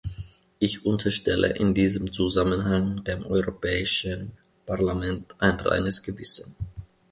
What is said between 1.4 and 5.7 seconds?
in diesem Zusammenhang dem Europäischen Parlament ein